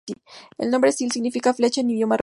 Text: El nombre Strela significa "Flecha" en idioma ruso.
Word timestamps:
El 0.57 0.71
nombre 0.71 0.91
Strela 0.91 1.11
significa 1.13 1.53
"Flecha" 1.53 1.81
en 1.81 1.91
idioma 1.91 2.17
ruso. 2.17 2.19